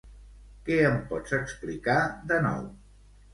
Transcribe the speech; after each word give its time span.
Què 0.69 0.77
em 0.91 0.97
pots 1.11 1.35
explicar 1.39 1.99
de 2.33 2.41
nou? 2.47 2.67